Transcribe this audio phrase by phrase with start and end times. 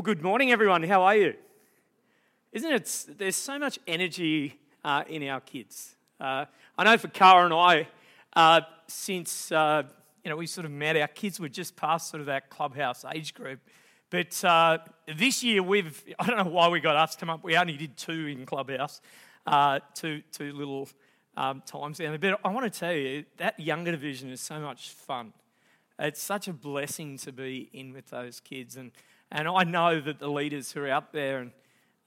[0.00, 0.82] Well, good morning, everyone.
[0.84, 1.34] How are you?
[2.52, 3.06] Isn't it?
[3.18, 5.94] There's so much energy uh, in our kids.
[6.18, 6.46] Uh,
[6.78, 7.86] I know for Cara and I,
[8.32, 9.82] uh, since uh,
[10.24, 13.04] you know we sort of met, our kids were just past sort of that clubhouse
[13.12, 13.60] age group.
[14.08, 14.78] But uh,
[15.18, 17.44] this year, we've I don't know why we got us to come up.
[17.44, 19.02] We only did two in clubhouse,
[19.46, 20.88] uh, two two little
[21.36, 22.16] um, times down.
[22.18, 25.34] But I want to tell you that younger division is so much fun.
[25.98, 28.92] It's such a blessing to be in with those kids and.
[29.32, 31.50] And I know that the leaders who are out there, and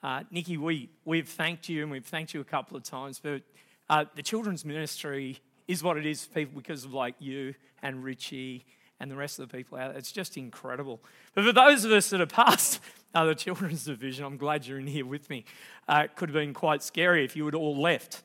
[0.01, 3.41] uh, Nikki, we, we've thanked you and we've thanked you a couple of times, but
[3.89, 8.03] uh, the children's ministry is what it is for people because of like you and
[8.03, 8.65] Richie
[8.99, 9.97] and the rest of the people out there.
[9.97, 11.01] It's just incredible.
[11.33, 12.79] But for those of us that are past
[13.15, 15.45] uh, the children's division, I'm glad you're in here with me.
[15.87, 18.21] Uh, it could have been quite scary if you had all left.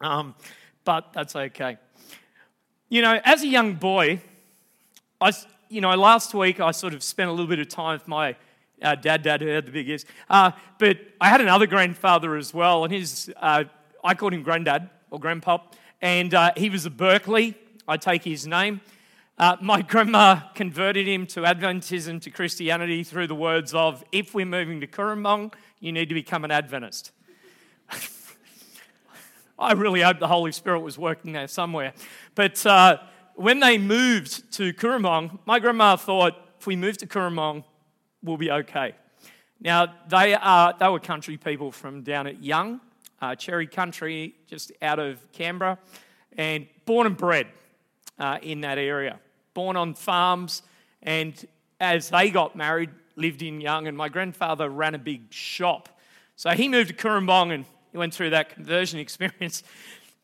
[0.00, 0.34] Um,
[0.84, 1.78] but that's okay.
[2.88, 4.20] You know, as a young boy,
[5.20, 5.32] I,
[5.68, 8.36] you know, last week I sort of spent a little bit of time with my
[8.82, 10.04] uh, dad, dad who had the big ears.
[10.28, 13.64] Uh, but I had another grandfather as well, and his, uh,
[14.04, 17.54] I called him granddad or grandpop, and uh, he was a Berkeley.
[17.88, 18.80] I take his name.
[19.38, 24.46] Uh, my grandma converted him to Adventism, to Christianity, through the words of, if we're
[24.46, 27.12] moving to Cooranbong, you need to become an Adventist.
[29.58, 31.92] I really hope the Holy Spirit was working there somewhere.
[32.34, 32.98] But uh,
[33.36, 37.64] when they moved to Cooranbong, my grandma thought, if we move to Cooranbong,
[38.22, 38.94] we'll be okay.
[39.60, 42.80] Now, they, are, they were country people from down at Young,
[43.20, 45.78] uh, Cherry Country, just out of Canberra,
[46.36, 47.46] and born and bred
[48.18, 49.20] uh, in that area.
[49.54, 50.62] Born on farms,
[51.02, 51.46] and
[51.78, 55.88] as they got married, lived in Young, and my grandfather ran a big shop.
[56.36, 59.62] So he moved to Cooranbong and he went through that conversion experience.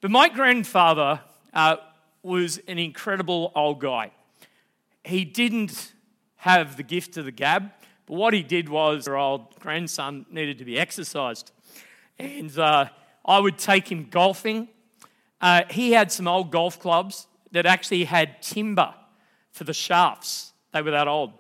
[0.01, 1.21] But my grandfather
[1.55, 1.77] uh,
[2.23, 4.13] was an incredible old guy.
[5.05, 5.93] He didn't
[6.37, 7.71] have the gift of the gab,
[8.07, 11.53] but what he did was our old grandson needed to be exercised.
[12.19, 12.87] And uh,
[13.25, 14.69] I would take him golfing.
[15.41, 18.95] Uh, he had some old golf clubs that actually had timber
[19.51, 21.33] for the shafts, they were that old.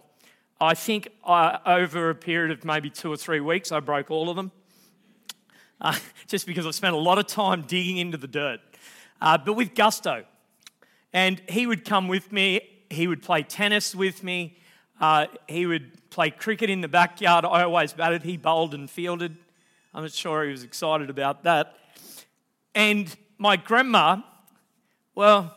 [0.61, 4.29] I think uh, over a period of maybe two or three weeks, I broke all
[4.29, 4.53] of them.
[5.81, 5.97] Uh,
[6.29, 8.61] just because I spent a lot of time digging into the dirt,
[9.21, 10.25] uh, but with gusto.
[11.13, 14.57] And he would come with me, he would play tennis with me,
[15.01, 17.45] uh, he would play cricket in the backyard.
[17.45, 19.37] I always batted, he bowled and fielded.
[19.95, 21.77] I'm not sure he was excited about that.
[22.75, 24.23] And my grandma,
[25.15, 25.55] well,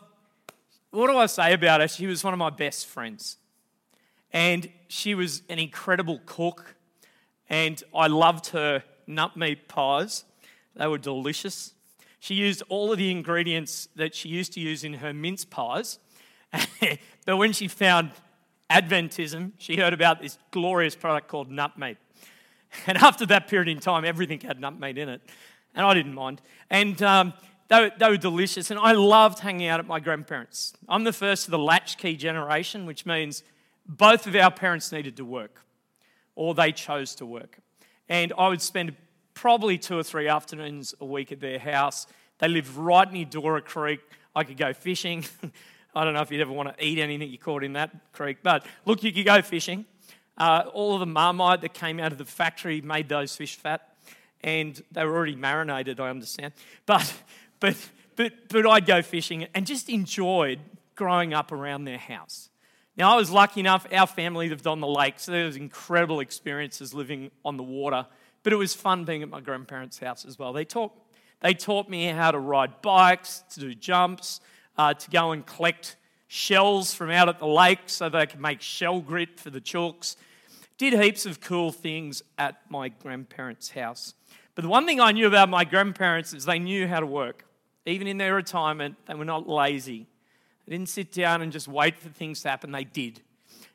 [0.92, 1.88] what do I say about her?
[1.88, 3.38] She was one of my best friends.
[4.34, 6.76] And she was an incredible cook.
[7.50, 10.26] And I loved her nut meat pies,
[10.76, 11.75] they were delicious.
[12.26, 16.00] She used all of the ingredients that she used to use in her mince pies.
[17.24, 18.14] but when she found
[18.68, 21.98] Adventism, she heard about this glorious product called nut meat.
[22.88, 25.22] And after that period in time, everything had nut meat in it.
[25.76, 26.42] And I didn't mind.
[26.72, 27.34] And um,
[27.68, 28.72] they, were, they were delicious.
[28.72, 30.74] And I loved hanging out at my grandparents.
[30.90, 33.44] I'm the first of the latchkey generation, which means
[33.86, 35.62] both of our parents needed to work,
[36.34, 37.60] or they chose to work.
[38.10, 38.96] And I would spend
[39.36, 42.08] probably two or three afternoons a week at their house.
[42.40, 44.00] They live right near Dora Creek.
[44.36, 45.26] I could go fishing.
[45.96, 48.40] I don't know if you'd ever want to eat anything you caught in that creek,
[48.44, 49.86] but look, you could go fishing.
[50.38, 53.96] Uh, all of the marmite that came out of the factory made those fish fat,
[54.42, 56.52] and they were already marinated, I understand.
[56.86, 57.14] But,
[57.62, 57.78] but,
[58.18, 60.60] but, but I'd go fishing and just enjoyed
[60.96, 62.50] growing up around their house.
[62.98, 66.22] Now, I was lucky enough, our family lived on the lake, so there was incredible
[66.22, 68.06] experiences living on the water
[68.46, 70.54] but it was fun being at my grandparents' house as well.
[70.54, 70.94] They taught,
[71.40, 74.40] they taught me how to ride bikes, to do jumps,
[74.78, 75.96] uh, to go and collect
[76.28, 80.16] shells from out at the lake so they could make shell grit for the chooks.
[80.78, 84.14] Did heaps of cool things at my grandparents' house.
[84.54, 87.46] But the one thing I knew about my grandparents is they knew how to work.
[87.88, 90.06] Even in their retirement, they were not lazy.
[90.68, 93.22] They didn't sit down and just wait for things to happen, they did.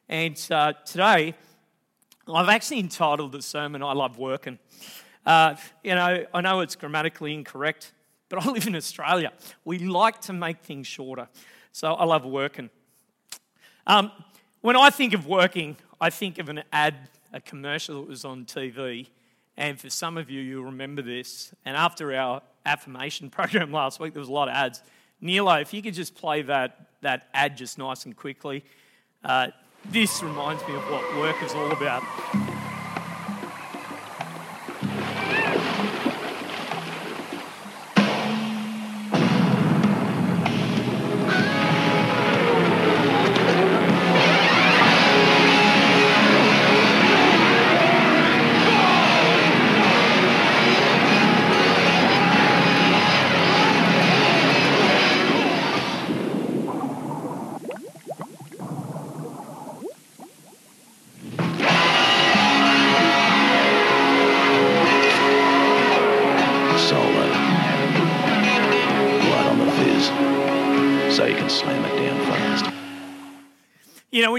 [0.08, 1.34] And uh, today,
[2.28, 4.58] I've actually entitled the sermon, I Love Working.
[5.24, 7.92] Uh, you know, I know it's grammatically incorrect,
[8.28, 9.32] but I live in Australia.
[9.64, 11.28] We like to make things shorter.
[11.72, 12.70] So I love working.
[13.86, 14.10] Um,
[14.60, 18.44] when I think of working, I think of an ad, a commercial that was on
[18.44, 19.08] TV.
[19.56, 21.54] And for some of you, you'll remember this.
[21.64, 24.82] And after our affirmation program last week, there was a lot of ads.
[25.20, 28.64] Nilo, if you could just play that, that ad just nice and quickly.
[29.24, 29.48] Uh,
[29.86, 32.02] this reminds me of what work is all about.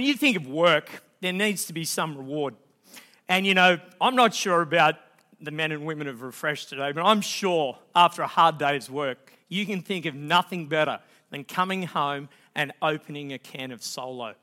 [0.02, 2.56] When you think of work, there needs to be some reward.
[3.30, 4.96] And, you know, I'm not sure about
[5.40, 9.32] the men and women of Refresh today, but I'm sure after a hard day's work,
[9.48, 14.34] you can think of nothing better than coming home and opening a can of solo.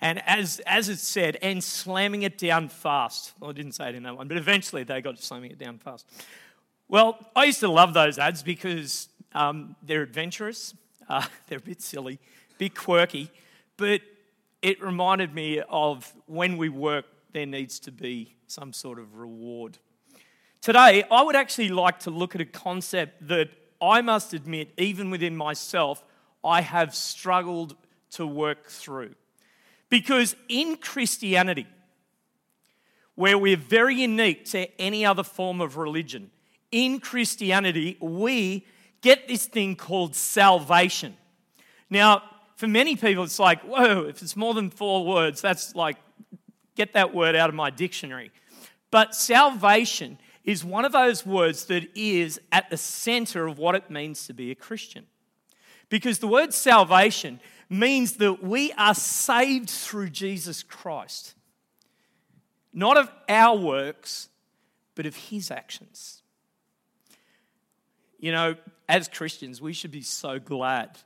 [0.00, 3.32] And as, as it said, and slamming it down fast.
[3.40, 5.58] Well, I didn't say it in that one, but eventually they got to slamming it
[5.58, 6.06] down fast.
[6.86, 10.72] Well, I used to love those ads because um, they're adventurous,
[11.08, 12.20] uh, they're a bit silly,
[12.52, 13.32] a bit quirky,
[13.76, 14.00] but
[14.64, 19.76] it reminded me of when we work, there needs to be some sort of reward.
[20.62, 23.50] Today, I would actually like to look at a concept that
[23.82, 26.02] I must admit, even within myself,
[26.42, 27.76] I have struggled
[28.12, 29.14] to work through.
[29.90, 31.66] Because in Christianity,
[33.16, 36.30] where we're very unique to any other form of religion,
[36.72, 38.64] in Christianity, we
[39.02, 41.18] get this thing called salvation.
[41.90, 42.22] Now,
[42.56, 45.96] for many people, it's like, whoa, if it's more than four words, that's like,
[46.76, 48.30] get that word out of my dictionary.
[48.90, 53.90] But salvation is one of those words that is at the center of what it
[53.90, 55.06] means to be a Christian.
[55.88, 61.34] Because the word salvation means that we are saved through Jesus Christ,
[62.72, 64.28] not of our works,
[64.94, 66.22] but of his actions.
[68.18, 68.56] You know,
[68.88, 70.98] as Christians, we should be so glad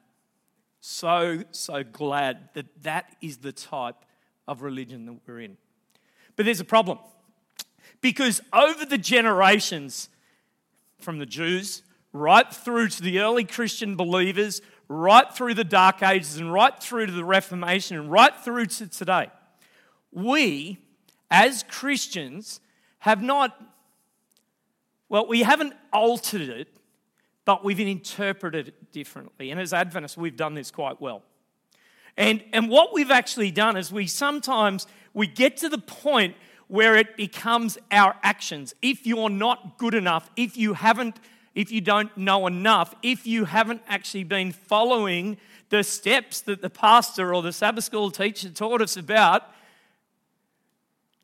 [0.80, 4.04] so, so glad that that is the type
[4.46, 5.56] of religion that we're in.
[6.36, 6.98] But there's a problem.
[8.00, 10.08] Because over the generations,
[10.98, 11.82] from the Jews
[12.12, 17.06] right through to the early Christian believers, right through the Dark Ages, and right through
[17.06, 19.30] to the Reformation, and right through to today,
[20.10, 20.78] we,
[21.30, 22.60] as Christians,
[23.00, 23.60] have not,
[25.08, 26.69] well, we haven't altered it,
[27.44, 29.50] but we've interpreted it differently.
[29.50, 31.23] And as Adventists, we've done this quite well.
[32.17, 36.35] And, and what we've actually done is we sometimes we get to the point
[36.67, 38.75] where it becomes our actions.
[38.82, 41.19] If you're not good enough, if you haven't,
[41.55, 45.38] if you don't know enough, if you haven't actually been following
[45.70, 49.43] the steps that the pastor or the Sabbath school teacher taught us about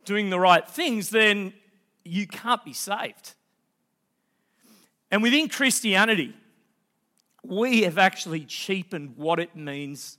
[0.04, 1.52] doing the right things, then
[2.04, 3.34] you can't be saved.
[5.10, 6.34] And within Christianity,
[7.46, 10.18] we have actually cheapened what it means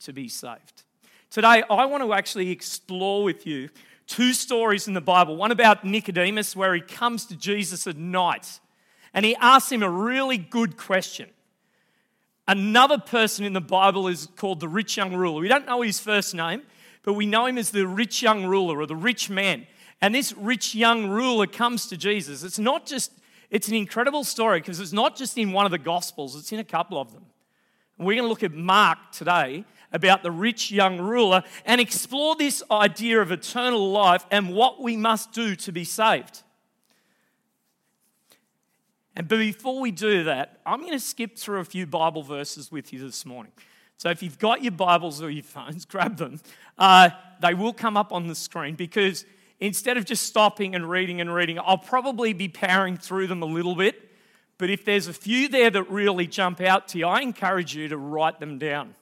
[0.00, 0.82] to be saved.
[1.30, 3.68] Today, I want to actually explore with you
[4.06, 8.60] two stories in the Bible one about Nicodemus, where he comes to Jesus at night
[9.12, 11.28] and he asks him a really good question.
[12.46, 15.40] Another person in the Bible is called the rich young ruler.
[15.40, 16.62] We don't know his first name,
[17.02, 19.66] but we know him as the rich young ruler or the rich man.
[20.00, 22.42] And this rich young ruler comes to Jesus.
[22.42, 23.12] It's not just
[23.54, 26.58] it's an incredible story because it's not just in one of the Gospels, it's in
[26.58, 27.24] a couple of them.
[27.96, 32.64] we're going to look at Mark today about the rich young ruler and explore this
[32.68, 36.42] idea of eternal life and what we must do to be saved.
[39.14, 42.92] And before we do that, I'm going to skip through a few Bible verses with
[42.92, 43.52] you this morning.
[43.98, 46.40] So if you've got your Bibles or your phones, grab them.
[46.76, 49.24] Uh, they will come up on the screen because
[49.60, 53.46] instead of just stopping and reading and reading, I'll probably be powering through them a
[53.46, 54.10] little bit.
[54.58, 57.88] But if there's a few there that really jump out to you, I encourage you
[57.88, 58.94] to write them down.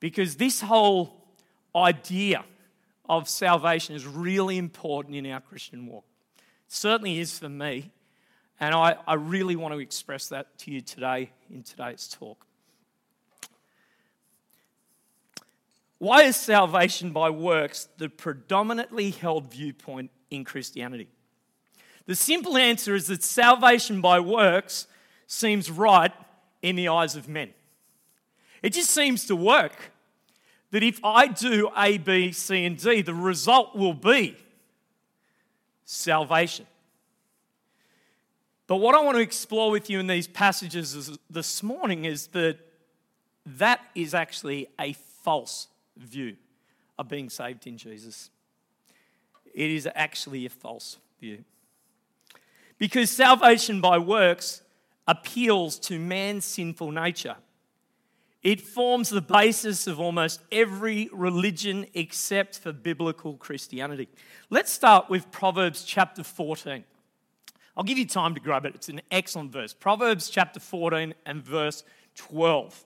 [0.00, 1.24] Because this whole
[1.74, 2.44] idea
[3.08, 6.04] of salvation is really important in our Christian walk.
[6.38, 7.90] It certainly is for me.
[8.58, 12.46] And I, I really want to express that to you today in today's talk.
[16.02, 21.06] Why is salvation by works the predominantly held viewpoint in Christianity?
[22.06, 24.88] The simple answer is that salvation by works
[25.28, 26.10] seems right
[26.60, 27.50] in the eyes of men.
[28.64, 29.92] It just seems to work
[30.72, 34.36] that if I do A, B, C, and D, the result will be
[35.84, 36.66] salvation.
[38.66, 42.58] But what I want to explore with you in these passages this morning is that
[43.46, 46.36] that is actually a false view
[46.98, 48.30] of being saved in Jesus.
[49.54, 51.44] It is actually a false view.
[52.78, 54.62] Because salvation by works
[55.06, 57.36] appeals to man's sinful nature.
[58.42, 64.08] It forms the basis of almost every religion except for biblical Christianity.
[64.50, 66.82] Let's start with Proverbs chapter 14.
[67.76, 68.74] I'll give you time to grab it.
[68.74, 69.72] It's an excellent verse.
[69.72, 71.84] Proverbs chapter 14 and verse
[72.16, 72.84] 12.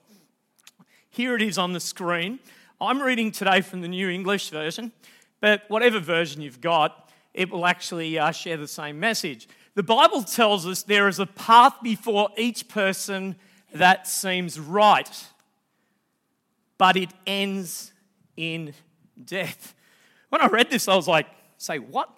[1.09, 2.39] Here it is on the screen.
[2.79, 4.91] I'm reading today from the New English Version,
[5.39, 9.47] but whatever version you've got, it will actually uh, share the same message.
[9.73, 13.35] The Bible tells us there is a path before each person
[13.73, 15.25] that seems right.
[16.77, 17.91] but it ends
[18.35, 18.73] in
[19.23, 19.73] death.
[20.29, 21.25] When I read this, I was like,
[21.57, 22.09] say what?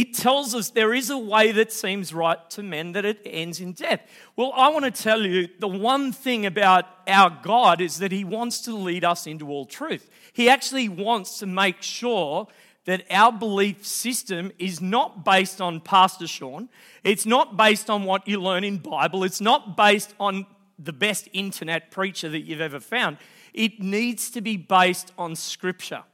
[0.00, 3.60] It tells us there is a way that seems right to men that it ends
[3.60, 4.00] in death.
[4.34, 8.24] Well, I want to tell you the one thing about our God is that He
[8.24, 10.08] wants to lead us into all truth.
[10.32, 12.46] He actually wants to make sure
[12.86, 16.70] that our belief system is not based on Pastor Sean.
[17.04, 19.22] It's not based on what you learn in Bible.
[19.22, 20.46] It's not based on
[20.78, 23.18] the best internet preacher that you've ever found.
[23.52, 26.04] It needs to be based on Scripture.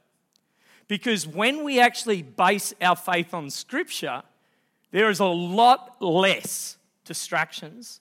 [0.87, 4.23] Because when we actually base our faith on Scripture,
[4.91, 7.99] there is a lot less distractions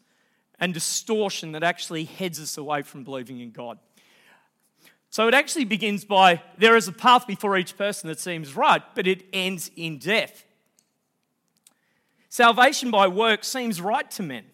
[0.60, 3.78] and distortion that actually heads us away from believing in God.
[5.10, 8.82] So it actually begins by there is a path before each person that seems right,
[8.94, 10.44] but it ends in death.
[12.28, 14.44] Salvation by work seems right to men,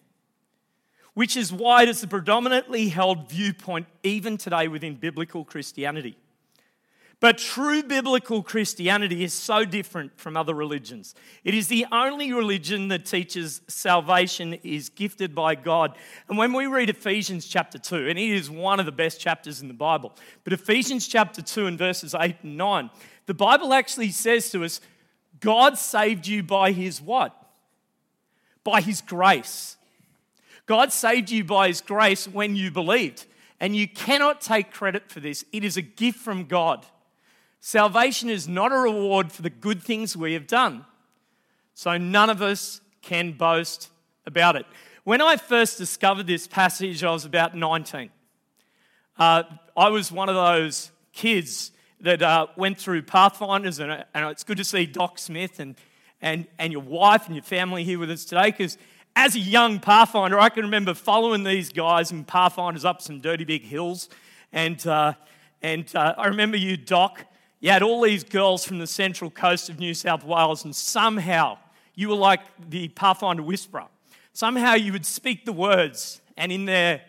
[1.15, 6.17] which is why it is the predominantly held viewpoint even today within biblical Christianity.
[7.23, 11.15] But true biblical Christianity is so different from other religions.
[11.45, 15.97] It is the only religion that teaches salvation is gifted by God.
[16.29, 19.63] And when we read Ephesians chapter 2, and it is one of the best chapters
[19.63, 22.91] in the Bible, but Ephesians chapter 2 and verses 8 and 9,
[23.27, 24.81] the Bible actually says to us,
[25.39, 27.41] God saved you by his what?
[28.65, 29.77] By his grace.
[30.67, 33.27] God saved you by his grace when you believed.
[33.61, 35.45] And you cannot take credit for this.
[35.53, 36.85] It is a gift from God.
[37.65, 40.85] Salvation is not a reward for the good things we have done.
[41.75, 43.89] So none of us can boast
[44.27, 44.67] about it.
[45.05, 48.11] When I first discovered this passage, I was about 19.
[49.17, 49.45] Uh,
[49.77, 54.43] I was one of those kids that uh, went through Pathfinders, and, uh, and, it's
[54.43, 55.77] good to see Doc Smith and,
[56.21, 58.77] and, and your wife and your family here with us today because
[59.15, 63.45] as a young Pathfinder, I can remember following these guys and Pathfinders up some dirty
[63.45, 64.09] big hills.
[64.53, 65.13] And, uh,
[65.63, 67.27] and uh, I remember you, Doc,
[67.63, 71.59] you had all these girls from the central coast of New South Wales, and somehow
[71.95, 73.87] you were like the Pathfinder whisperer.
[74.33, 77.03] Somehow you would speak the words, and in their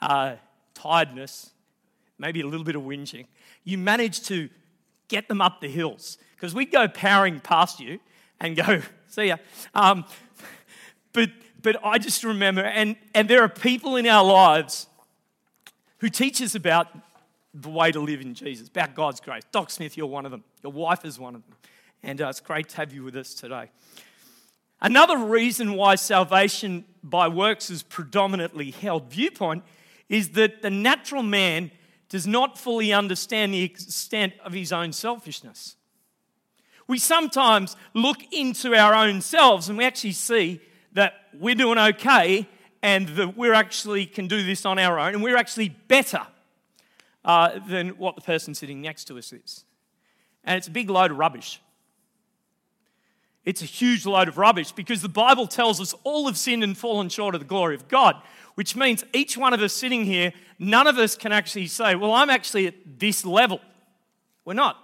[0.00, 0.36] uh,
[0.72, 1.50] tiredness,
[2.18, 3.26] maybe a little bit of whinging,
[3.64, 4.48] you managed to
[5.08, 6.16] get them up the hills.
[6.36, 8.00] Because we'd go powering past you
[8.40, 9.36] and go, see ya.
[9.74, 10.06] Um,
[11.12, 11.28] but,
[11.60, 14.86] but I just remember, and, and there are people in our lives
[15.98, 16.88] who teach us about
[17.54, 19.42] the way to live in Jesus, about God's grace.
[19.52, 20.44] Doc Smith, you're one of them.
[20.62, 21.56] Your wife is one of them.
[22.02, 23.70] And uh, it's great to have you with us today.
[24.80, 29.62] Another reason why salvation by works is predominantly held viewpoint
[30.08, 31.70] is that the natural man
[32.08, 35.76] does not fully understand the extent of his own selfishness.
[36.88, 40.60] We sometimes look into our own selves and we actually see
[40.92, 42.48] that we're doing okay
[42.82, 46.26] and that we actually can do this on our own and we're actually better
[47.24, 49.64] uh, than what the person sitting next to us is.
[50.44, 51.60] And it's a big load of rubbish.
[53.44, 56.76] It's a huge load of rubbish because the Bible tells us all have sinned and
[56.76, 58.16] fallen short of the glory of God,
[58.54, 62.12] which means each one of us sitting here, none of us can actually say, Well,
[62.12, 63.60] I'm actually at this level.
[64.44, 64.76] We're not.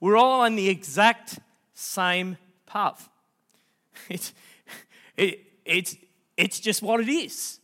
[0.00, 1.38] We're all on the exact
[1.74, 3.08] same path.
[4.08, 4.32] It's,
[5.16, 5.96] it, it's,
[6.36, 7.58] it's just what it is.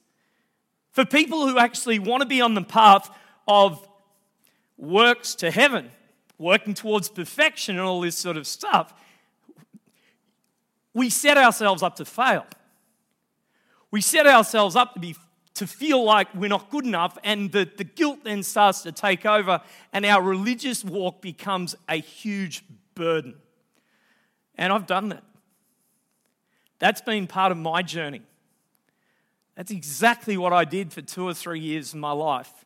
[0.90, 3.08] For people who actually want to be on the path
[3.46, 3.86] of
[4.76, 5.90] works to heaven,
[6.38, 8.92] working towards perfection and all this sort of stuff,
[10.92, 12.46] we set ourselves up to fail.
[13.90, 15.16] We set ourselves up to be
[15.54, 19.24] to feel like we're not good enough, and the, the guilt then starts to take
[19.24, 19.60] over,
[19.92, 22.64] and our religious walk becomes a huge
[22.96, 23.34] burden.
[24.56, 25.22] And I've done that.
[26.80, 28.22] That's been part of my journey.
[29.54, 32.63] That's exactly what I did for two or three years of my life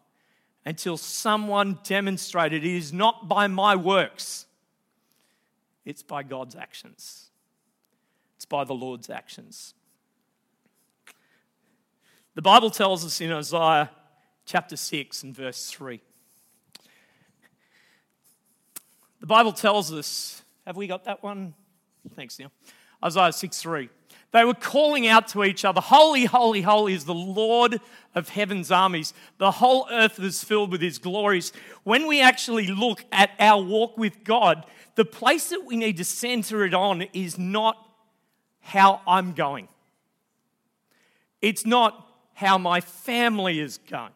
[0.64, 4.46] until someone demonstrated it is not by my works,
[5.84, 7.30] it's by God's actions.
[8.36, 9.74] It's by the Lord's actions.
[12.34, 13.90] The Bible tells us in Isaiah
[14.44, 16.00] chapter 6 and verse 3.
[19.20, 21.54] The Bible tells us, have we got that one?
[22.14, 22.52] Thanks, Neil.
[23.04, 23.88] Isaiah 6 3.
[24.30, 27.80] They were calling out to each other, Holy, holy, holy is the Lord
[28.14, 29.14] of heaven's armies.
[29.38, 31.52] The whole earth is filled with his glories.
[31.84, 34.66] When we actually look at our walk with God,
[34.96, 37.76] the place that we need to center it on is not
[38.60, 39.68] how I'm going,
[41.40, 44.12] it's not how my family is going,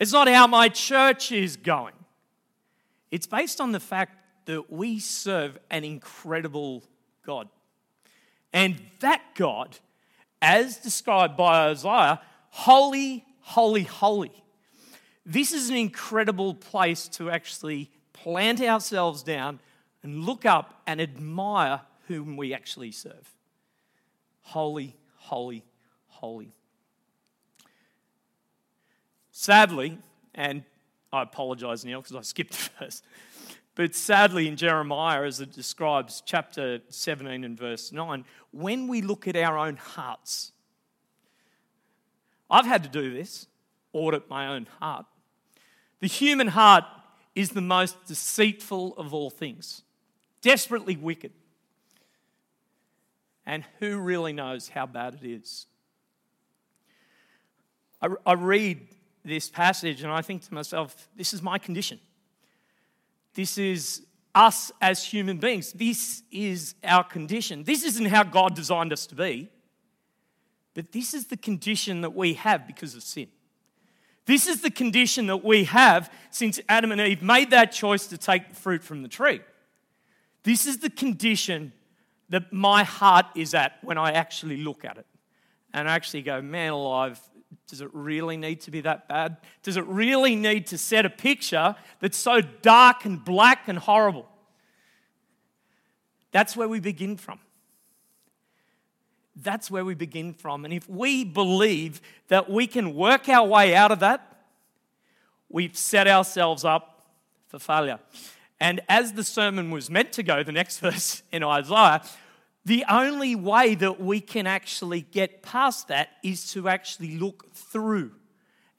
[0.00, 1.94] it's not how my church is going.
[3.12, 6.82] It's based on the fact that we serve an incredible
[7.24, 7.48] God.
[8.54, 9.76] And that God,
[10.40, 12.20] as described by Isaiah,
[12.50, 14.30] holy, holy, holy.
[15.26, 19.58] this is an incredible place to actually plant ourselves down
[20.04, 23.28] and look up and admire whom we actually serve.
[24.42, 25.64] Holy, holy,
[26.06, 26.52] holy.
[29.32, 29.98] Sadly,
[30.32, 30.62] and
[31.12, 33.02] I apologize, Neil, because I skipped the verse.
[33.74, 39.26] But sadly, in Jeremiah, as it describes chapter 17 and verse 9, when we look
[39.26, 40.52] at our own hearts,
[42.48, 43.48] I've had to do this,
[43.92, 45.06] audit my own heart.
[46.00, 46.84] The human heart
[47.34, 49.82] is the most deceitful of all things,
[50.40, 51.32] desperately wicked.
[53.44, 55.66] And who really knows how bad it is?
[58.00, 58.86] I, I read
[59.24, 61.98] this passage and I think to myself, this is my condition.
[63.34, 65.72] This is us as human beings.
[65.72, 67.64] This is our condition.
[67.64, 69.48] This isn't how God designed us to be,
[70.74, 73.28] but this is the condition that we have because of sin.
[74.26, 78.18] This is the condition that we have since Adam and Eve made that choice to
[78.18, 79.40] take fruit from the tree.
[80.42, 81.72] This is the condition
[82.30, 85.06] that my heart is at when I actually look at it.
[85.72, 87.20] And I actually go, man alive,
[87.68, 89.38] does it really need to be that bad?
[89.62, 94.28] Does it really need to set a picture that's so dark and black and horrible?
[96.30, 97.38] That's where we begin from.
[99.36, 100.64] That's where we begin from.
[100.64, 104.44] And if we believe that we can work our way out of that,
[105.48, 107.06] we've set ourselves up
[107.48, 107.98] for failure.
[108.60, 112.02] And as the sermon was meant to go, the next verse in Isaiah,
[112.64, 118.12] the only way that we can actually get past that is to actually look through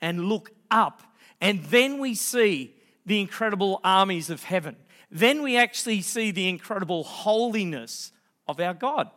[0.02, 1.02] and look up.
[1.40, 2.74] And then we see
[3.06, 4.76] the incredible armies of heaven.
[5.12, 8.12] Then we actually see the incredible holiness
[8.48, 9.10] of our God.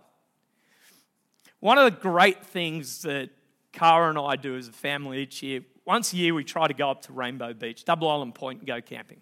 [1.61, 3.31] One of the great things that
[3.73, 6.75] Cara and I do as a family each year, once a year we try to
[6.75, 9.21] go up to Rainbow Beach, Double Island Point, and go camping.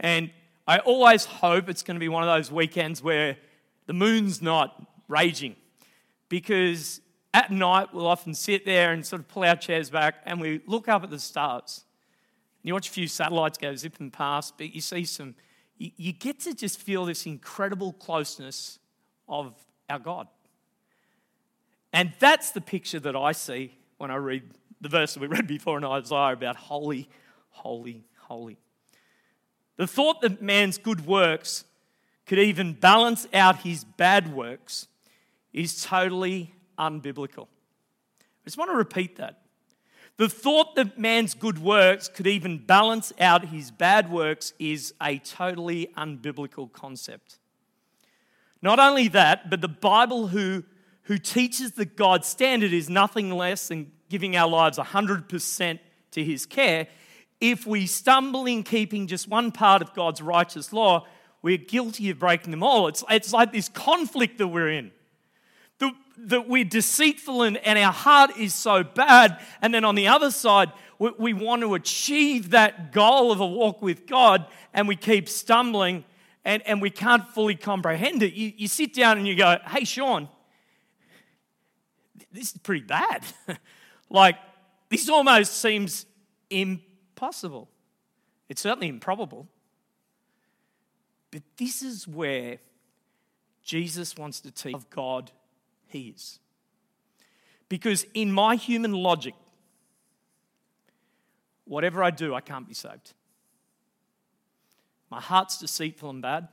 [0.00, 0.30] And
[0.66, 3.36] I always hope it's going to be one of those weekends where
[3.92, 5.54] the moon's not raging
[6.30, 7.02] because
[7.34, 10.62] at night we'll often sit there and sort of pull our chairs back and we
[10.66, 11.84] look up at the stars.
[12.62, 15.34] And You watch a few satellites go zipping past, but you see some,
[15.76, 18.78] you, get to just feel this incredible closeness
[19.28, 19.52] of
[19.90, 20.26] our God.
[21.92, 24.44] And that's the picture that I see when I read
[24.80, 27.10] the verse that we read before in Isaiah about holy,
[27.50, 28.56] holy, holy.
[29.76, 31.64] The thought that man's good works
[32.26, 34.86] could even balance out his bad works
[35.52, 37.46] is totally unbiblical.
[38.20, 39.42] I just want to repeat that.
[40.18, 45.18] The thought that man's good works could even balance out his bad works is a
[45.18, 47.38] totally unbiblical concept.
[48.60, 50.64] Not only that, but the Bible, who,
[51.02, 55.78] who teaches that God's standard is nothing less than giving our lives 100%
[56.12, 56.86] to his care,
[57.40, 61.06] if we stumble in keeping just one part of God's righteous law,
[61.42, 62.86] we're guilty of breaking them all.
[62.86, 64.92] It's, it's like this conflict that we're in.
[65.78, 69.40] That, that we're deceitful and, and our heart is so bad.
[69.60, 73.46] And then on the other side, we, we want to achieve that goal of a
[73.46, 76.04] walk with God and we keep stumbling
[76.44, 78.34] and, and we can't fully comprehend it.
[78.34, 80.28] You, you sit down and you go, hey, Sean,
[82.30, 83.24] this is pretty bad.
[84.10, 84.36] like,
[84.88, 86.06] this almost seems
[86.50, 87.68] impossible.
[88.48, 89.48] It's certainly improbable.
[91.32, 92.58] But this is where
[93.64, 95.32] Jesus wants to teach of God
[95.88, 96.38] He is.
[97.68, 99.34] Because in my human logic,
[101.64, 103.14] whatever I do, I can't be saved.
[105.10, 106.48] My heart's deceitful and bad.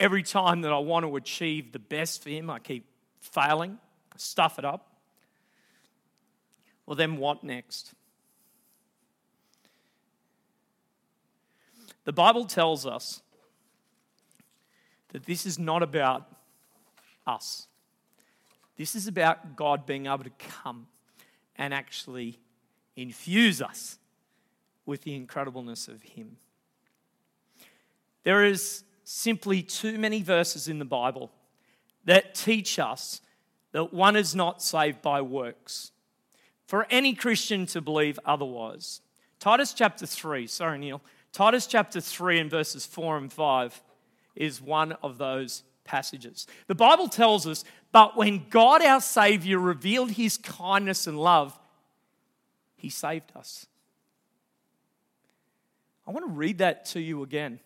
[0.00, 2.86] Every time that I want to achieve the best for Him, I keep
[3.20, 3.78] failing,
[4.12, 4.92] I stuff it up.
[6.86, 7.92] Well, then what next?
[12.08, 13.20] The Bible tells us
[15.12, 16.26] that this is not about
[17.26, 17.66] us.
[18.78, 20.86] This is about God being able to come
[21.56, 22.38] and actually
[22.96, 23.98] infuse us
[24.86, 26.38] with the incredibleness of Him.
[28.22, 31.30] There is simply too many verses in the Bible
[32.06, 33.20] that teach us
[33.72, 35.92] that one is not saved by works.
[36.66, 39.02] For any Christian to believe otherwise.
[39.38, 41.02] Titus chapter 3, sorry, Neil.
[41.38, 43.80] Titus chapter 3 and verses 4 and 5
[44.34, 46.48] is one of those passages.
[46.66, 51.56] The Bible tells us, but when God our Savior revealed his kindness and love,
[52.74, 53.66] he saved us.
[56.08, 57.60] I want to read that to you again.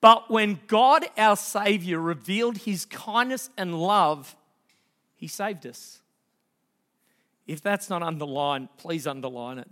[0.00, 4.36] But when God our Savior revealed his kindness and love,
[5.16, 6.02] he saved us.
[7.48, 9.68] If that's not underlined, please underline it.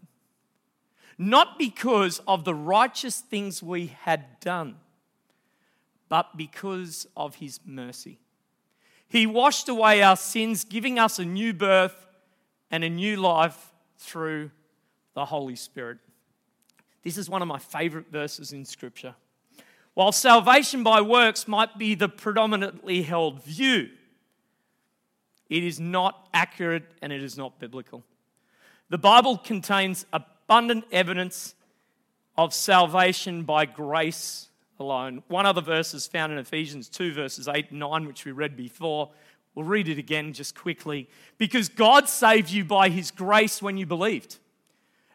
[1.19, 4.77] Not because of the righteous things we had done,
[6.09, 8.19] but because of his mercy.
[9.09, 12.07] He washed away our sins, giving us a new birth
[12.71, 14.51] and a new life through
[15.15, 15.99] the Holy Spirit.
[17.03, 19.15] This is one of my favorite verses in Scripture.
[19.95, 23.91] While salvation by works might be the predominantly held view,
[25.51, 28.03] it is not accurate and it is not biblical.
[28.89, 30.07] The Bible contains
[30.53, 31.55] abundant evidence
[32.37, 35.23] of salvation by grace alone.
[35.29, 38.55] One other verse is found in Ephesians 2, verses 8 and 9, which we read
[38.55, 39.09] before.
[39.55, 41.09] We'll read it again just quickly.
[41.39, 44.41] Because God saved you by his grace when you believed.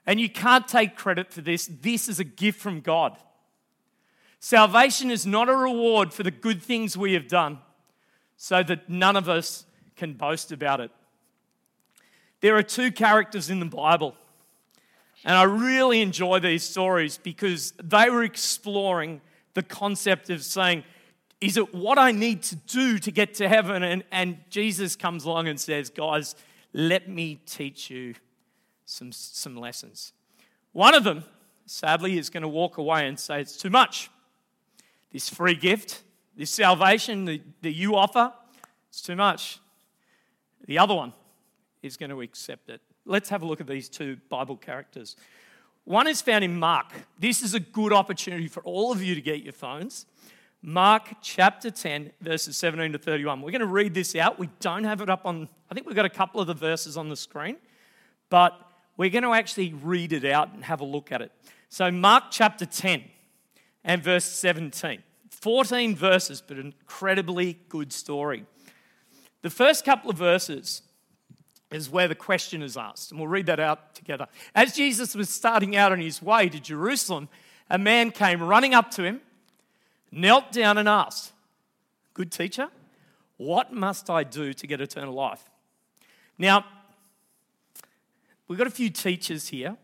[0.07, 1.69] And you can't take credit for this.
[1.81, 3.15] This is a gift from God.
[4.39, 7.59] Salvation is not a reward for the good things we have done,
[8.37, 10.89] so that none of us can boast about it.
[12.41, 14.15] There are two characters in the Bible,
[15.25, 19.21] and I really enjoy these stories because they were exploring
[19.53, 20.83] the concept of saying,
[21.41, 23.83] Is it what I need to do to get to heaven?
[23.83, 26.35] And, and Jesus comes along and says, Guys,
[26.73, 28.15] let me teach you
[28.85, 30.13] some, some lessons.
[30.73, 31.23] One of them,
[31.65, 34.09] sadly, is going to walk away and say, It's too much.
[35.11, 36.03] This free gift,
[36.35, 38.31] this salvation that, that you offer,
[38.89, 39.59] it's too much.
[40.65, 41.13] The other one
[41.81, 42.81] is going to accept it.
[43.07, 45.15] Let's have a look at these two Bible characters.
[45.85, 46.91] One is found in Mark.
[47.17, 50.05] This is a good opportunity for all of you to get your phones.
[50.61, 53.41] Mark chapter 10, verses 17 to 31.
[53.41, 54.37] We're going to read this out.
[54.37, 56.97] We don't have it up on, I think we've got a couple of the verses
[56.97, 57.55] on the screen,
[58.29, 58.59] but
[58.97, 61.31] we're going to actually read it out and have a look at it.
[61.69, 63.03] So, Mark chapter 10
[63.85, 65.01] and verse 17.
[65.29, 68.45] 14 verses, but an incredibly good story.
[69.43, 70.81] The first couple of verses
[71.71, 74.27] is where the question is asked, and we'll read that out together.
[74.55, 77.27] As Jesus was starting out on his way to Jerusalem,
[77.69, 79.21] a man came running up to him,
[80.11, 81.33] knelt down, and asked,
[82.13, 82.69] Good teacher,
[83.35, 85.43] what must I do to get eternal life?
[86.37, 86.65] Now,
[88.47, 89.77] we've got a few teachers here.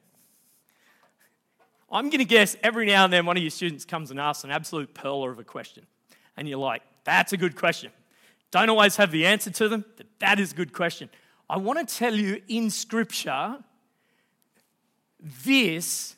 [1.91, 4.43] I'm going to guess every now and then one of your students comes and asks
[4.43, 5.85] an absolute pearler of a question.
[6.35, 7.91] And you're like, that's a good question.
[8.49, 11.09] Don't always have the answer to them, but that is a good question.
[11.53, 13.59] I want to tell you in Scripture,
[15.45, 16.15] this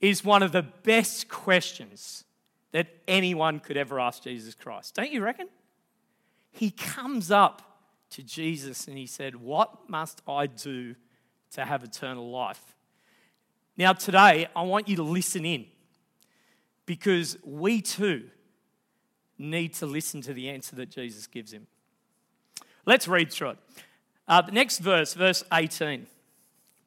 [0.00, 2.24] is one of the best questions
[2.70, 4.94] that anyone could ever ask Jesus Christ.
[4.94, 5.48] Don't you reckon?
[6.52, 7.82] He comes up
[8.12, 10.94] to Jesus and he said, What must I do
[11.50, 12.74] to have eternal life?
[13.76, 15.66] Now, today, I want you to listen in
[16.86, 18.30] because we too
[19.36, 21.66] need to listen to the answer that Jesus gives him.
[22.86, 23.58] Let's read through it.
[24.32, 26.06] Uh, the next verse, verse 18.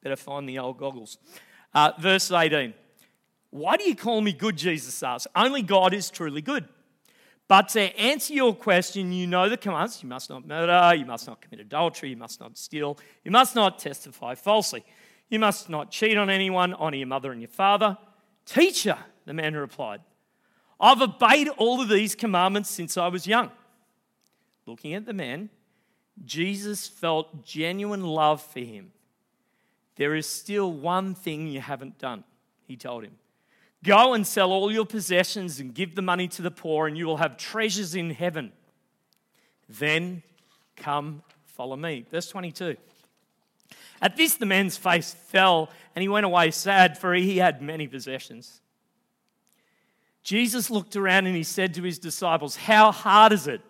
[0.01, 1.19] Better find the old goggles.
[1.75, 2.73] Uh, verse 18.
[3.51, 4.57] Why do you call me good?
[4.57, 5.27] Jesus asked.
[5.35, 6.67] Only God is truly good.
[7.47, 11.27] But to answer your question, you know the commands you must not murder, you must
[11.27, 14.83] not commit adultery, you must not steal, you must not testify falsely,
[15.29, 17.95] you must not cheat on anyone, honor your mother and your father.
[18.47, 20.01] Teacher, the man replied,
[20.79, 23.51] I've obeyed all of these commandments since I was young.
[24.65, 25.51] Looking at the man,
[26.23, 28.91] Jesus felt genuine love for him.
[29.95, 32.23] There is still one thing you haven't done,
[32.67, 33.15] he told him.
[33.83, 37.05] Go and sell all your possessions and give the money to the poor, and you
[37.05, 38.51] will have treasures in heaven.
[39.69, 40.23] Then
[40.75, 42.05] come follow me.
[42.09, 42.75] Verse 22.
[44.01, 47.87] At this, the man's face fell, and he went away sad, for he had many
[47.87, 48.59] possessions.
[50.23, 53.61] Jesus looked around and he said to his disciples, How hard is it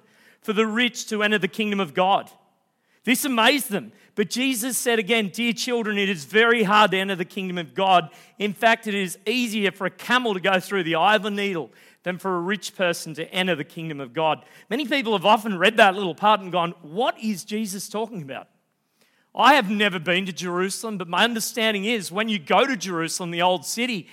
[0.46, 2.32] for the rich to enter the kingdom of God?
[3.04, 3.92] This amazed them.
[4.16, 7.74] But Jesus said again, Dear children, it is very hard to enter the kingdom of
[7.74, 8.10] God.
[8.40, 11.30] In fact, it is easier for a camel to go through the eye of a
[11.30, 11.72] needle
[12.04, 14.46] than for a rich person to enter the kingdom of God.
[14.70, 18.48] Many people have often read that little part and gone, What is Jesus talking about?
[19.36, 23.32] I have never been to Jerusalem, but my understanding is when you go to Jerusalem,
[23.32, 24.08] the old city,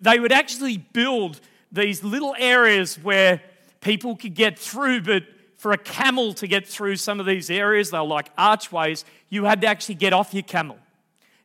[0.00, 1.40] they would actually build
[1.72, 3.42] these little areas where
[3.80, 5.24] people could get through, but
[5.62, 9.44] for a camel to get through some of these areas, they were like archways, you
[9.44, 10.76] had to actually get off your camel.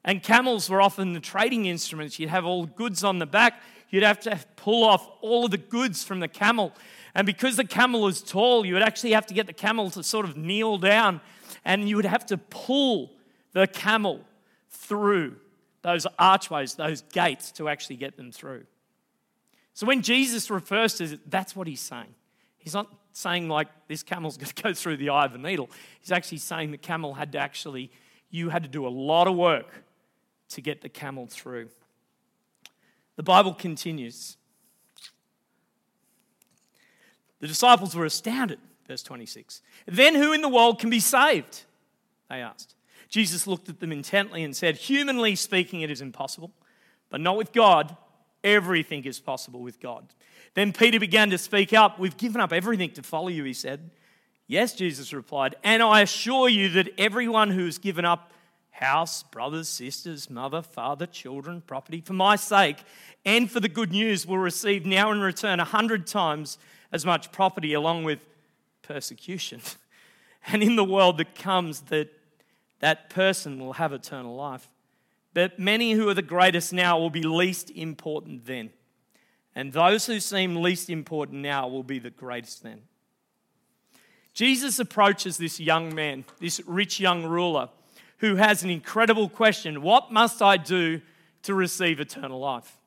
[0.03, 2.17] And camels were often the trading instruments.
[2.17, 5.51] You'd have all the goods on the back, you'd have to pull off all of
[5.51, 6.73] the goods from the camel.
[7.13, 10.01] And because the camel was tall, you would actually have to get the camel to
[10.01, 11.21] sort of kneel down
[11.63, 13.11] and you would have to pull
[13.53, 14.21] the camel
[14.71, 15.35] through
[15.83, 18.65] those archways, those gates to actually get them through.
[19.75, 22.15] So when Jesus refers to it, that's what he's saying.
[22.57, 25.69] He's not saying like this camel's going to go through the eye of a needle.
[25.99, 27.91] He's actually saying the camel had to actually
[28.29, 29.83] you had to do a lot of work
[30.49, 31.69] to get the camel through.
[33.15, 34.37] The Bible continues.
[37.39, 39.61] The disciples were astounded, verse 26.
[39.87, 41.63] Then who in the world can be saved?
[42.29, 42.75] They asked.
[43.09, 46.51] Jesus looked at them intently and said, Humanly speaking, it is impossible,
[47.09, 47.95] but not with God.
[48.43, 50.05] Everything is possible with God.
[50.57, 51.99] Then Peter began to speak up.
[51.99, 53.91] We've given up everything to follow you, he said.
[54.47, 58.31] Yes, Jesus replied, and I assure you that everyone who has given up
[58.71, 62.77] house, brothers, sisters, mother, father, children, property, for my sake
[63.23, 66.57] and for the good news will receive now in return a hundred times
[66.91, 68.17] as much property along with
[68.81, 69.61] persecution.
[70.49, 72.09] And in the world that comes, that
[72.79, 74.69] that person will have eternal life.
[75.33, 78.71] But many who are the greatest now will be least important then.
[79.57, 82.83] And those who seem least important now will be the greatest then.
[84.35, 87.69] Jesus approaches this young man, this rich young ruler,
[88.19, 91.01] who has an incredible question What must I do
[91.41, 92.77] to receive eternal life?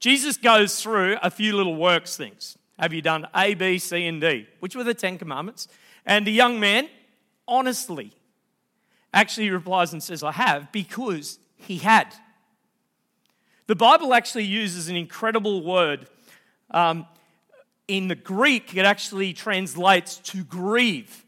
[0.00, 2.56] Jesus goes through a few little works things.
[2.78, 4.48] Have you done A, B, C, and D?
[4.60, 5.68] Which were the Ten Commandments.
[6.06, 6.88] And the young man,
[7.46, 8.12] honestly,
[9.12, 12.14] actually replies and says, I have, because he had.
[13.66, 16.08] The Bible actually uses an incredible word.
[16.70, 17.06] Um,
[17.88, 21.24] in the Greek, it actually translates to grieve.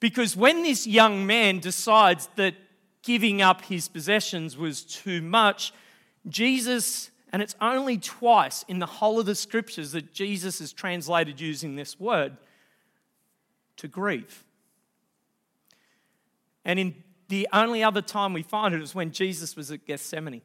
[0.00, 2.54] Because when this young man decides that
[3.02, 5.72] giving up his possessions was too much,
[6.28, 11.40] Jesus, and it's only twice in the whole of the scriptures that Jesus is translated
[11.40, 12.36] using this word,
[13.76, 14.44] to grieve.
[16.64, 16.94] And in
[17.28, 20.42] the only other time we find it is when Jesus was at Gethsemane.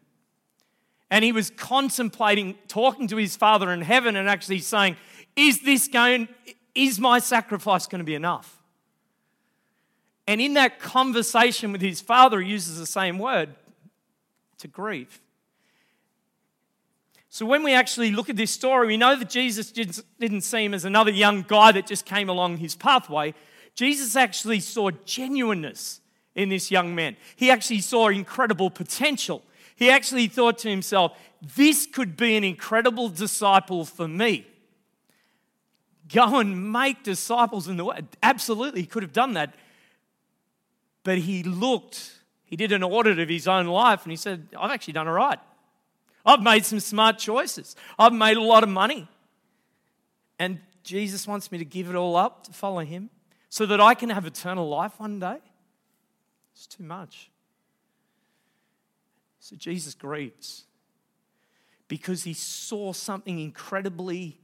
[1.09, 4.97] And he was contemplating talking to his Father in heaven and actually saying,
[5.35, 6.27] Is this going,
[6.75, 8.61] is my sacrifice going to be enough?
[10.27, 13.55] And in that conversation with his Father, he uses the same word
[14.59, 15.21] to grieve.
[17.29, 20.73] So when we actually look at this story, we know that Jesus didn't see him
[20.73, 23.33] as another young guy that just came along his pathway.
[23.75, 26.01] Jesus actually saw genuineness
[26.35, 27.15] in this young man.
[27.35, 29.43] He actually saw incredible potential.
[29.77, 31.17] He actually thought to himself,
[31.55, 34.45] this could be an incredible disciple for me.
[36.11, 37.99] Go and make disciples in the way.
[38.23, 39.53] Absolutely, he could have done that.
[41.03, 44.71] But he looked, he did an audit of his own life and he said, I've
[44.71, 45.39] actually done all right.
[46.25, 47.75] I've made some smart choices.
[47.99, 49.07] I've made a lot of money.
[50.39, 53.11] And Jesus wants me to give it all up to follow him
[53.49, 55.37] so that I can have eternal life one day.
[56.53, 57.29] It's too much.
[59.47, 60.65] So Jesus grieves
[61.87, 64.41] because he saw something incredibly,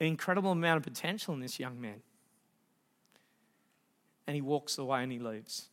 [0.00, 2.02] incredible amount of potential in this young man.
[4.26, 5.68] And he walks away and he leaves.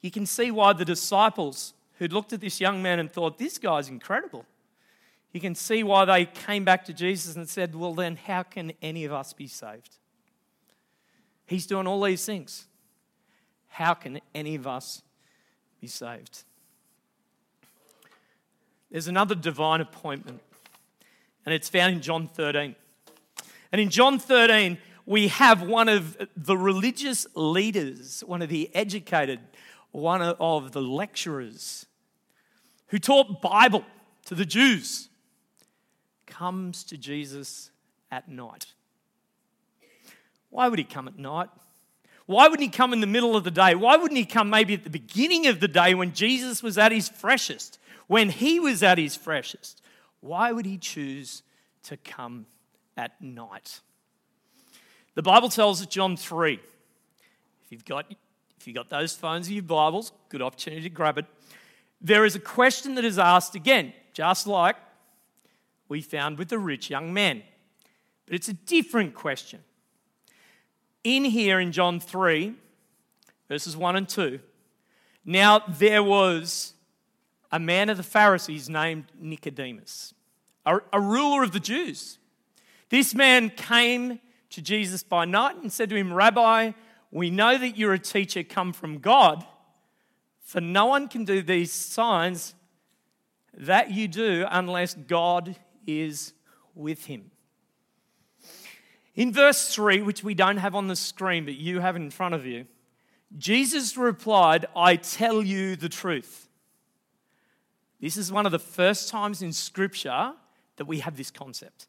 [0.00, 3.58] You can see why the disciples who'd looked at this young man and thought, this
[3.58, 4.44] guy's incredible.
[5.30, 8.72] You can see why they came back to Jesus and said, well, then how can
[8.82, 9.98] any of us be saved?
[11.46, 12.66] He's doing all these things.
[13.68, 15.02] How can any of us
[15.80, 16.42] be saved?
[18.94, 20.40] There's another divine appointment,
[21.44, 22.76] and it's found in John 13.
[23.72, 29.40] And in John 13, we have one of the religious leaders, one of the educated,
[29.90, 31.86] one of the lecturers
[32.86, 33.84] who taught Bible
[34.26, 35.08] to the Jews,
[36.24, 37.72] comes to Jesus
[38.12, 38.74] at night.
[40.50, 41.48] Why would he come at night?
[42.26, 43.74] Why wouldn't he come in the middle of the day?
[43.74, 46.92] Why wouldn't he come maybe at the beginning of the day when Jesus was at
[46.92, 49.82] his freshest, when he was at his freshest?
[50.20, 51.42] Why would he choose
[51.84, 52.46] to come
[52.96, 53.80] at night?
[55.14, 56.54] The Bible tells us, John 3.
[56.54, 58.06] If you've got,
[58.58, 61.26] if you've got those phones in your Bibles, good opportunity to grab it.
[62.00, 64.76] There is a question that is asked again, just like
[65.88, 67.42] we found with the rich young man.
[68.26, 69.60] But it's a different question
[71.04, 72.54] in here in John 3,
[73.46, 74.40] verses 1 and 2,
[75.26, 76.73] now there was
[77.54, 80.12] a man of the Pharisees named Nicodemus,
[80.66, 82.18] a, a ruler of the Jews.
[82.88, 84.18] This man came
[84.50, 86.72] to Jesus by night and said to him, Rabbi,
[87.12, 89.46] we know that you're a teacher come from God,
[90.40, 92.56] for no one can do these signs
[93.56, 95.54] that you do unless God
[95.86, 96.32] is
[96.74, 97.30] with him.
[99.14, 102.34] In verse 3, which we don't have on the screen, but you have in front
[102.34, 102.66] of you,
[103.38, 106.43] Jesus replied, I tell you the truth.
[108.00, 110.34] This is one of the first times in Scripture
[110.76, 111.86] that we have this concept.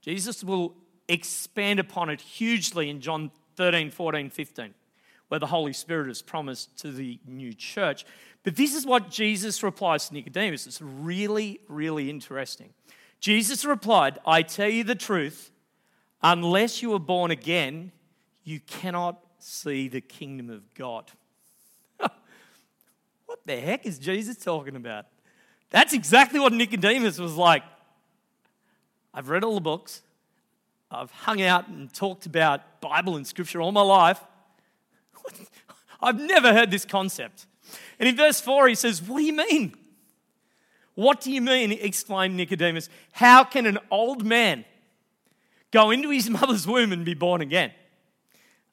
[0.00, 0.74] Jesus will
[1.08, 4.74] expand upon it hugely in John 13, 14, 15,
[5.28, 8.06] where the Holy Spirit is promised to the new church.
[8.42, 10.66] But this is what Jesus replies to Nicodemus.
[10.66, 12.70] It's really, really interesting.
[13.20, 15.50] Jesus replied, I tell you the truth,
[16.22, 17.92] unless you are born again,
[18.44, 21.10] you cannot see the kingdom of God.
[23.30, 25.06] What the heck is Jesus talking about?
[25.70, 27.62] That's exactly what Nicodemus was like.
[29.14, 30.02] I've read all the books.
[30.90, 34.20] I've hung out and talked about Bible and scripture all my life.
[36.02, 37.46] I've never heard this concept.
[38.00, 39.76] And in verse 4, he says, What do you mean?
[40.96, 41.70] What do you mean?
[41.70, 42.88] exclaimed Nicodemus.
[43.12, 44.64] How can an old man
[45.70, 47.70] go into his mother's womb and be born again?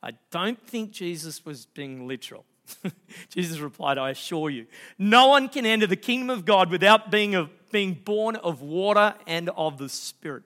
[0.01, 2.43] I don't think Jesus was being literal.
[3.29, 7.35] Jesus replied, I assure you, no one can enter the kingdom of God without being,
[7.35, 10.43] of, being born of water and of the Spirit.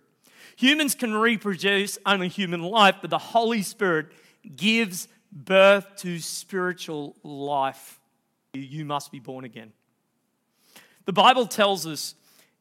[0.56, 4.08] Humans can reproduce only human life, but the Holy Spirit
[4.56, 8.00] gives birth to spiritual life.
[8.54, 9.72] You must be born again.
[11.06, 12.16] The Bible tells us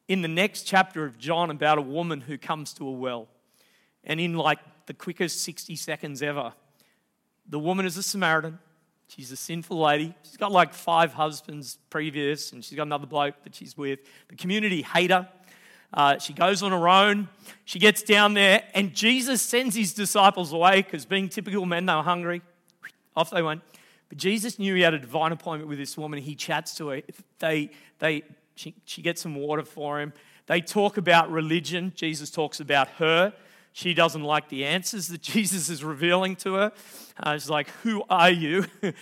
[0.07, 3.27] in the next chapter of John about a woman who comes to a well.
[4.03, 6.53] And in like the quickest 60 seconds ever,
[7.47, 8.59] the woman is a Samaritan.
[9.13, 10.13] She's a sinful lady.
[10.23, 13.99] She's got like five husbands previous, and she's got another bloke that she's with.
[14.29, 15.27] The community hate her.
[15.93, 17.27] Uh, she goes on her own.
[17.65, 21.93] She gets down there, and Jesus sends his disciples away because, being typical men, they
[21.93, 22.41] were hungry.
[23.13, 23.61] Off they went.
[24.07, 26.19] But Jesus knew he had a divine appointment with this woman.
[26.19, 27.01] He chats to her.
[27.39, 28.23] They, they,
[28.55, 30.13] she, she gets some water for him.
[30.47, 31.91] They talk about religion.
[31.97, 33.33] Jesus talks about her.
[33.73, 36.71] She doesn't like the answers that Jesus is revealing to her.
[37.17, 38.65] Uh, she's like, Who are you?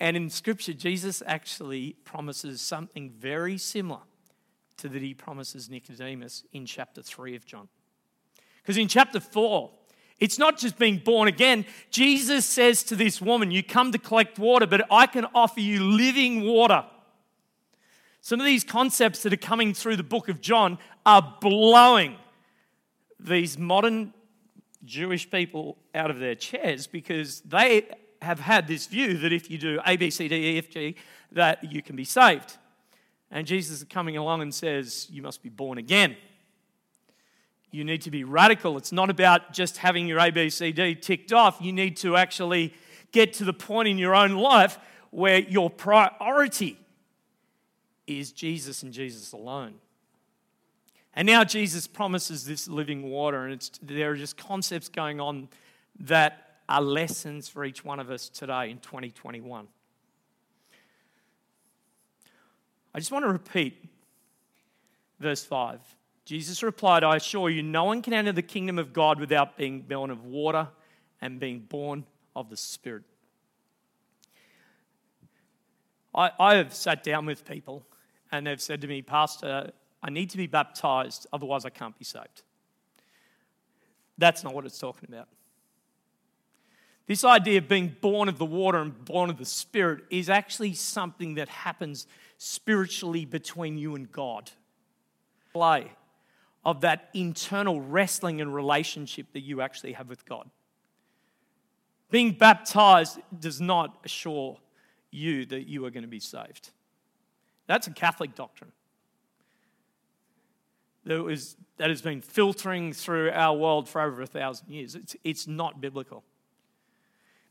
[0.00, 4.00] and in Scripture, Jesus actually promises something very similar
[4.78, 7.68] to that he promises Nicodemus in chapter 3 of John.
[8.62, 9.70] Because in chapter 4,
[10.20, 11.64] it's not just being born again.
[11.90, 15.84] Jesus says to this woman, You come to collect water, but I can offer you
[15.84, 16.84] living water.
[18.20, 22.16] Some of these concepts that are coming through the book of John are blowing
[23.18, 24.12] these modern
[24.84, 27.88] Jewish people out of their chairs because they
[28.22, 30.96] have had this view that if you do A, B, C, D, E, F, G,
[31.32, 32.56] that you can be saved.
[33.30, 36.16] And Jesus is coming along and says, You must be born again.
[37.70, 38.76] You need to be radical.
[38.76, 41.58] It's not about just having your A, B, C, D ticked off.
[41.60, 42.72] You need to actually
[43.10, 44.78] get to the point in your own life
[45.10, 46.78] where your priority
[48.06, 49.74] is Jesus and Jesus alone.
[51.16, 55.48] And now Jesus promises this living water, and there are just concepts going on
[56.00, 59.68] that are lessons for each one of us today in 2021.
[62.94, 63.84] I just want to repeat
[65.20, 65.80] verse 5.
[66.24, 69.82] Jesus replied, I assure you, no one can enter the kingdom of God without being
[69.82, 70.68] born of water
[71.20, 73.02] and being born of the Spirit.
[76.14, 77.84] I, I have sat down with people
[78.32, 79.72] and they've said to me, Pastor,
[80.04, 82.42] I need to be baptized, otherwise, I can't be saved.
[84.18, 85.28] That's not what it's talking about.
[87.06, 90.74] This idea of being born of the water and born of the Spirit is actually
[90.74, 94.50] something that happens spiritually between you and God.
[95.54, 95.90] Play
[96.66, 100.50] of that internal wrestling and relationship that you actually have with God.
[102.10, 104.58] Being baptized does not assure
[105.10, 106.70] you that you are going to be saved.
[107.66, 108.72] That's a Catholic doctrine
[111.04, 114.94] that, has been filtering through our world for over a thousand years.
[114.94, 116.24] It's, it's not biblical.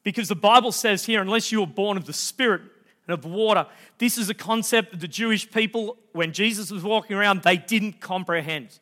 [0.03, 2.61] Because the Bible says here, unless you are born of the Spirit
[3.07, 3.65] and of water,
[3.97, 8.01] this is a concept that the Jewish people, when Jesus was walking around, they didn't
[8.01, 8.79] comprehend.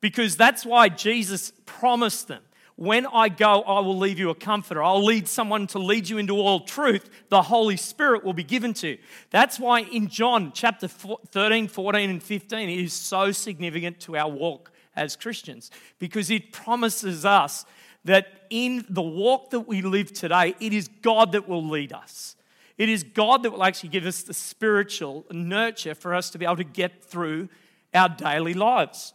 [0.00, 2.42] Because that's why Jesus promised them
[2.76, 4.82] when I go, I will leave you a comforter.
[4.82, 7.08] I'll lead someone to lead you into all truth.
[7.28, 8.98] The Holy Spirit will be given to you.
[9.30, 14.28] That's why in John chapter 13, 14, and 15, it is so significant to our
[14.28, 17.64] walk as Christians because it promises us
[18.04, 22.36] that in the walk that we live today, it is God that will lead us.
[22.76, 26.44] It is God that will actually give us the spiritual nurture for us to be
[26.44, 27.48] able to get through
[27.94, 29.14] our daily lives.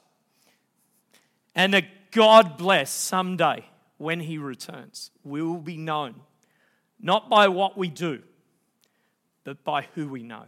[1.56, 3.66] And that God bless someday
[3.98, 6.16] when he returns, we will be known
[7.02, 8.22] not by what we do,
[9.44, 10.44] but by who we know.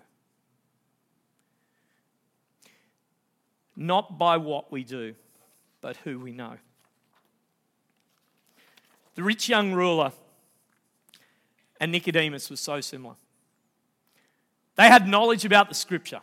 [3.75, 5.15] Not by what we do,
[5.79, 6.57] but who we know.
[9.15, 10.11] The rich young ruler
[11.79, 13.15] and Nicodemus was so similar.
[14.75, 16.21] They had knowledge about the scripture,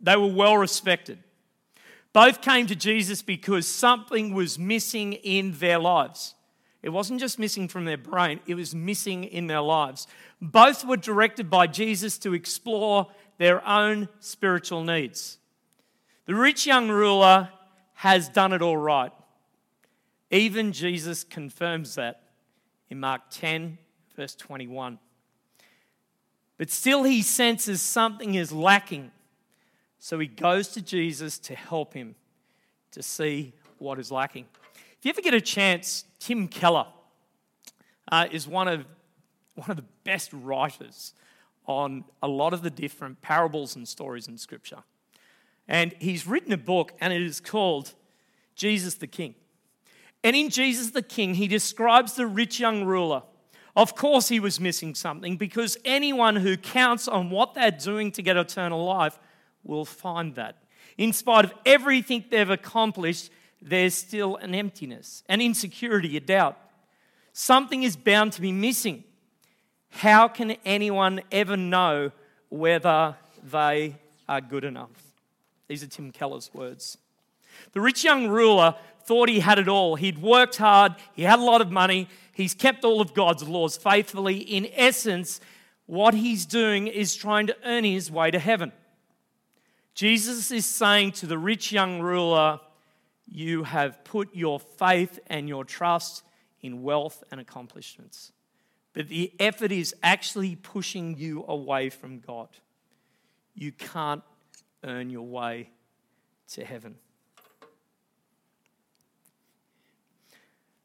[0.00, 1.18] they were well respected.
[2.12, 6.34] Both came to Jesus because something was missing in their lives.
[6.82, 10.06] It wasn't just missing from their brain, it was missing in their lives.
[10.40, 13.08] Both were directed by Jesus to explore
[13.38, 15.38] their own spiritual needs.
[16.26, 17.50] The rich young ruler
[17.94, 19.12] has done it all right.
[20.30, 22.22] Even Jesus confirms that
[22.88, 23.78] in Mark 10,
[24.16, 24.98] verse 21.
[26.56, 29.10] But still, he senses something is lacking.
[30.02, 32.14] So he goes to Jesus to help him
[32.92, 34.46] to see what is lacking.
[34.98, 36.86] If you ever get a chance, Tim Keller
[38.10, 38.86] uh, is one of,
[39.54, 41.12] one of the best writers
[41.66, 44.82] on a lot of the different parables and stories in Scripture.
[45.68, 47.92] And he's written a book, and it is called
[48.56, 49.34] Jesus the King.
[50.24, 53.22] And in Jesus the King, he describes the rich young ruler.
[53.76, 58.22] Of course, he was missing something because anyone who counts on what they're doing to
[58.22, 59.18] get eternal life
[59.64, 60.56] will find that.
[60.98, 63.30] In spite of everything they've accomplished,
[63.62, 66.58] there's still an emptiness, an insecurity, a doubt.
[67.32, 69.04] Something is bound to be missing.
[69.90, 72.12] How can anyone ever know
[72.48, 73.96] whether they
[74.28, 74.90] are good enough?
[75.68, 76.98] These are Tim Keller's words.
[77.72, 79.96] The rich young ruler thought he had it all.
[79.96, 83.76] He'd worked hard, he had a lot of money, he's kept all of God's laws
[83.76, 84.38] faithfully.
[84.38, 85.40] In essence,
[85.86, 88.72] what he's doing is trying to earn his way to heaven.
[90.00, 92.58] Jesus is saying to the rich young ruler,
[93.26, 96.22] You have put your faith and your trust
[96.62, 98.32] in wealth and accomplishments.
[98.94, 102.48] But the effort is actually pushing you away from God.
[103.54, 104.22] You can't
[104.82, 105.68] earn your way
[106.52, 106.94] to heaven.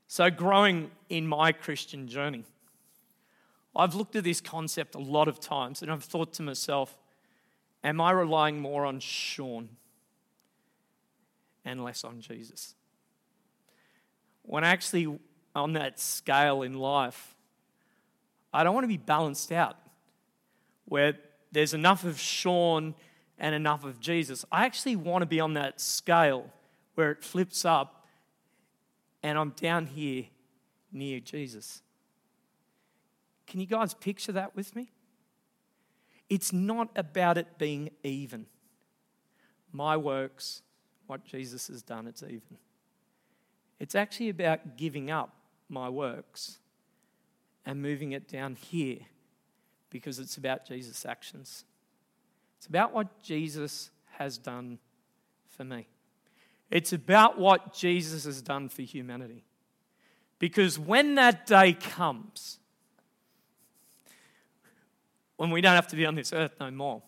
[0.09, 2.43] So, growing in my Christian journey,
[3.73, 6.97] I've looked at this concept a lot of times and I've thought to myself,
[7.85, 9.69] am I relying more on Sean
[11.63, 12.75] and less on Jesus?
[14.41, 15.19] When actually,
[15.55, 17.35] on that scale in life,
[18.53, 19.77] I don't want to be balanced out
[20.85, 21.13] where
[21.51, 22.95] there's enough of Sean
[23.37, 24.45] and enough of Jesus.
[24.51, 26.51] I actually want to be on that scale
[26.95, 28.05] where it flips up
[29.23, 30.25] and I'm down here
[30.91, 31.81] near Jesus.
[33.47, 34.91] Can you guys picture that with me?
[36.29, 38.47] It's not about it being even.
[39.71, 40.61] My works,
[41.07, 42.57] what Jesus has done, it's even.
[43.79, 45.35] It's actually about giving up
[45.69, 46.59] my works
[47.65, 48.99] and moving it down here
[49.89, 51.65] because it's about Jesus' actions.
[52.57, 54.79] It's about what Jesus has done
[55.49, 55.87] for me.
[56.71, 59.45] It's about what Jesus has done for humanity.
[60.39, 62.59] Because when that day comes,
[65.37, 67.01] when we don't have to be on this earth no more,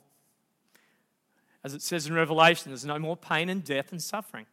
[1.64, 4.46] as it says in Revelation, there's no more pain and death and suffering.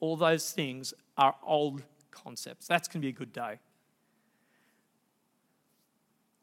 [0.00, 2.66] All those things are old concepts.
[2.66, 3.58] That's going to be a good day.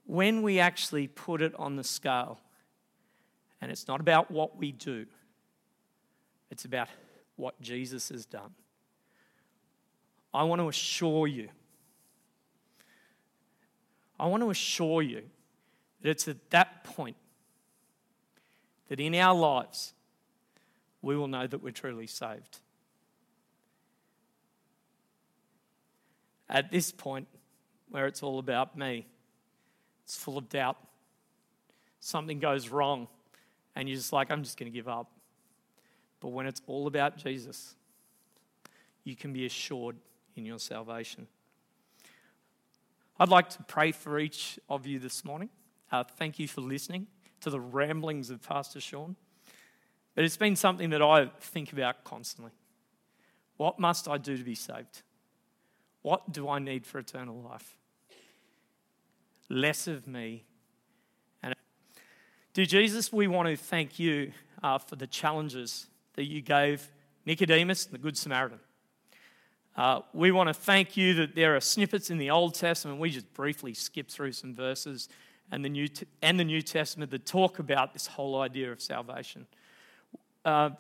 [0.06, 2.40] When we actually put it on the scale,
[3.62, 5.06] and it's not about what we do,
[6.52, 6.88] it's about
[7.36, 8.52] what Jesus has done.
[10.34, 11.50] I want to assure you,
[14.20, 15.24] I want to assure you
[16.06, 17.16] that it's at that point
[18.89, 19.95] that in our lives
[21.01, 22.60] we will know that we're truly saved.
[26.47, 27.28] At this point,
[27.89, 29.08] where it's all about me,
[30.03, 30.78] it's full of doubt.
[32.01, 33.08] Something goes wrong,
[33.76, 35.10] and you're just like, I'm just going to give up.
[36.20, 37.74] But when it's all about Jesus,
[39.03, 39.95] you can be assured
[40.36, 41.26] in your salvation.
[43.20, 45.49] I'd like to pray for each of you this morning.
[45.92, 47.08] Uh, thank you for listening
[47.42, 49.16] to the ramblings of Pastor Sean.
[50.16, 52.52] But it's been something that I think about constantly.
[53.58, 55.04] What must I do to be saved?
[56.02, 57.76] What do I need for eternal life?
[59.50, 60.44] Less of me.
[61.44, 61.56] And
[62.54, 64.32] dear Jesus, we want to thank you
[64.64, 66.90] uh, for the challenges that you gave
[67.26, 68.60] Nicodemus, and the Good Samaritan.
[69.76, 73.00] Uh, we want to thank you that there are snippets in the Old Testament.
[73.00, 75.10] We just briefly skip through some verses
[75.52, 75.88] and the New,
[76.22, 79.48] and the New Testament that talk about this whole idea of salvation.
[80.43, 80.72] Uh,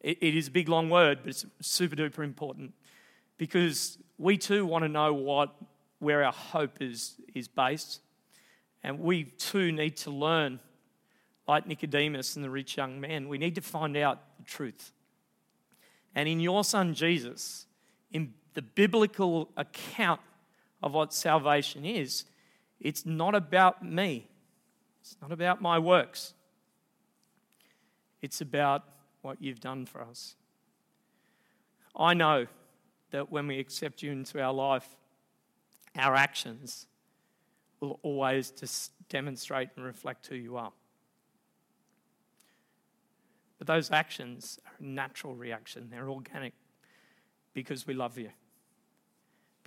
[0.00, 2.72] it, it is a big, long word, but it's super duper important
[3.36, 5.54] because we too want to know what,
[5.98, 8.00] where our hope is, is based.
[8.82, 10.60] And we too need to learn
[11.48, 14.92] like Nicodemus and the rich young man, we need to find out the truth.
[16.14, 17.66] And in your son Jesus,
[18.12, 20.20] in the biblical account
[20.82, 22.24] of what salvation is,
[22.80, 24.28] it's not about me,
[25.00, 26.34] it's not about my works,
[28.22, 28.84] it's about
[29.22, 30.34] what you've done for us.
[31.96, 32.46] I know
[33.10, 34.86] that when we accept you into our life,
[35.96, 36.86] our actions
[37.80, 40.72] will always just demonstrate and reflect who you are.
[43.58, 46.54] But those actions are a natural reaction, they're organic
[47.54, 48.30] because we love you.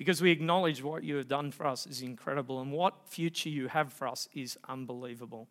[0.02, 3.68] Because we acknowledge what you have done for us is incredible and what future you
[3.68, 5.48] have for us is unbelievable.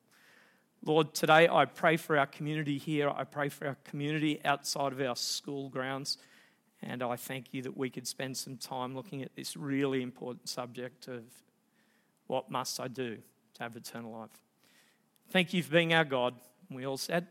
[0.84, 3.09] Lord, today I pray for our community here.
[3.09, 6.18] I pray for our community outside of our school grounds.
[6.82, 10.48] And I thank you that we could spend some time looking at this really important
[10.48, 11.22] subject of
[12.26, 13.18] what must I do
[13.55, 14.42] to have eternal life.
[15.28, 16.34] Thank you for being our God.
[16.68, 17.28] We all said,